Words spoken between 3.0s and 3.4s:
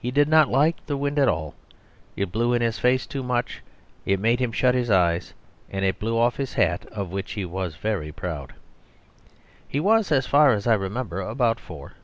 too